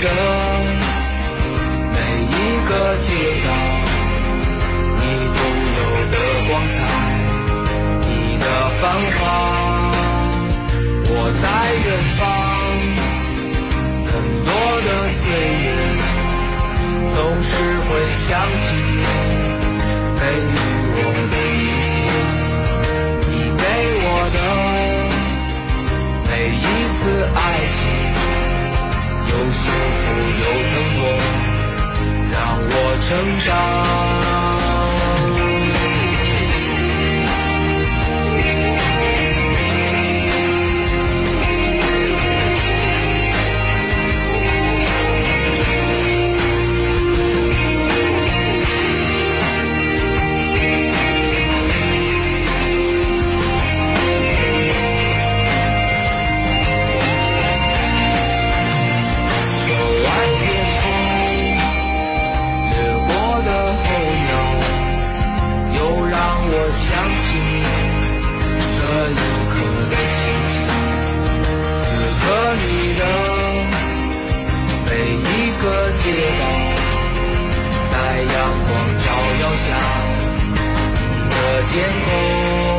[0.00, 0.08] 的
[1.94, 2.34] 每一
[2.68, 3.08] 个街
[3.44, 3.48] 道
[4.96, 5.02] 你
[5.34, 5.38] 独
[5.76, 5.80] 有
[6.12, 6.16] 的
[6.48, 6.76] 光彩
[8.06, 8.44] 你的
[8.80, 8.82] 繁
[9.16, 9.20] 华。
[11.10, 11.44] 我在
[11.84, 11.86] 远
[12.16, 12.20] 方
[14.06, 14.10] 很
[14.44, 14.50] 多
[14.86, 14.88] 的
[15.18, 15.22] 岁
[15.64, 15.66] 月
[17.14, 17.50] 总是
[17.86, 18.28] 会想
[18.58, 18.66] 起
[19.34, 19.46] 你
[20.20, 20.56] 给予
[20.94, 21.94] 我的一切
[23.30, 23.62] 你给
[24.04, 24.36] 我的
[26.30, 26.62] 每一
[26.98, 27.02] 次
[27.34, 27.36] 爱
[27.66, 28.07] 情。
[29.30, 29.70] 有幸
[30.04, 30.06] 福
[30.40, 31.00] 有疼痛
[32.32, 32.36] 让
[32.70, 32.72] 我
[33.06, 33.08] 成
[33.46, 34.57] 长。
[79.66, 79.78] 想
[81.28, 82.77] 你的天空。